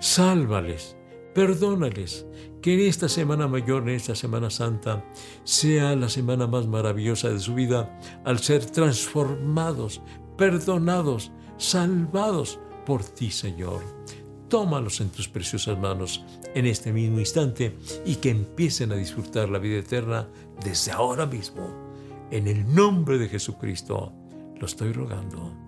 Sálvales 0.00 0.96
Perdónales 1.34 2.26
que 2.60 2.74
en 2.74 2.80
esta 2.80 3.08
Semana 3.08 3.48
Mayor, 3.48 3.82
en 3.82 3.94
esta 3.94 4.14
Semana 4.14 4.50
Santa, 4.50 5.04
sea 5.44 5.96
la 5.96 6.10
semana 6.10 6.46
más 6.46 6.66
maravillosa 6.66 7.30
de 7.30 7.38
su 7.38 7.54
vida 7.54 7.98
al 8.24 8.38
ser 8.38 8.66
transformados, 8.66 10.02
perdonados, 10.36 11.32
salvados 11.56 12.60
por 12.84 13.02
ti, 13.02 13.30
Señor. 13.30 13.80
Tómalos 14.52 15.00
en 15.00 15.08
tus 15.08 15.28
preciosas 15.28 15.78
manos 15.78 16.22
en 16.54 16.66
este 16.66 16.92
mismo 16.92 17.18
instante 17.18 17.74
y 18.04 18.16
que 18.16 18.28
empiecen 18.28 18.92
a 18.92 18.96
disfrutar 18.96 19.48
la 19.48 19.58
vida 19.58 19.78
eterna 19.78 20.28
desde 20.62 20.92
ahora 20.92 21.24
mismo. 21.24 21.74
En 22.30 22.46
el 22.46 22.74
nombre 22.74 23.16
de 23.16 23.30
Jesucristo 23.30 24.12
lo 24.60 24.66
estoy 24.66 24.92
rogando. 24.92 25.61